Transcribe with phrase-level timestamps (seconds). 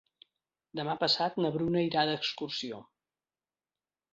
[0.79, 2.81] Demà passat na Bruna irà d'excursió.